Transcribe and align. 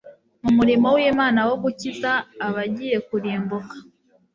mu 0.43 0.51
murimo 0.57 0.87
wImana 0.95 1.39
wo 1.49 1.55
gukiza 1.63 2.11
abagiye 2.47 2.97
kurimbuka 3.07 3.75